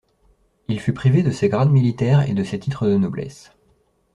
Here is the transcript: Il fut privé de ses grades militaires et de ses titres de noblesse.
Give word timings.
Il 0.67 0.79
fut 0.79 0.93
privé 0.95 1.21
de 1.21 1.29
ses 1.29 1.47
grades 1.47 1.69
militaires 1.69 2.27
et 2.27 2.33
de 2.33 2.43
ses 2.43 2.57
titres 2.57 2.87
de 2.87 2.97
noblesse. 2.97 3.51